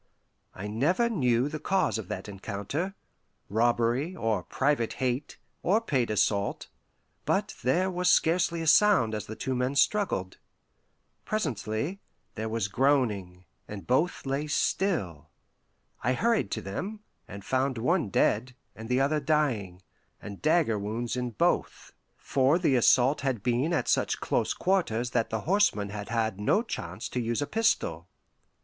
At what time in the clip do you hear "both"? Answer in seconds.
13.85-14.25, 21.29-21.93